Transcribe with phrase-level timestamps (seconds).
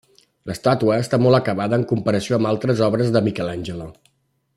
[0.51, 3.89] L'estàtua està molt acabada en comparació amb altres obres de Michelangelo.